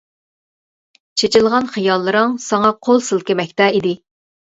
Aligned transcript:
چېچىلغان 1.21 1.69
خىياللىرىڭ 1.75 2.33
ساڭا 2.45 2.71
قول 2.87 3.05
سىلكىمەكتە 3.09 3.69
ئىدى. 3.75 3.93